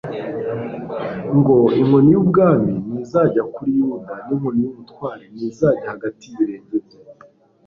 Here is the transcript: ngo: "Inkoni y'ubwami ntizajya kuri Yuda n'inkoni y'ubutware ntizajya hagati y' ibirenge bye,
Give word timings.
ngo: 1.37 1.57
"Inkoni 1.81 2.09
y'ubwami 2.13 2.73
ntizajya 2.91 3.43
kuri 3.53 3.71
Yuda 3.79 4.13
n'inkoni 4.25 4.59
y'ubutware 4.63 5.23
ntizajya 5.33 5.85
hagati 5.93 6.23
y' 6.27 6.33
ibirenge 6.33 6.75
bye, 6.85 6.99